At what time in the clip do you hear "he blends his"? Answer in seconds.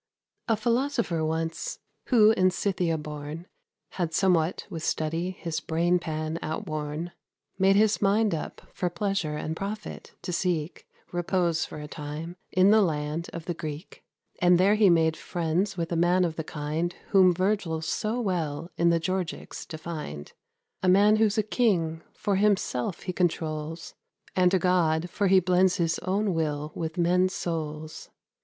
25.27-25.99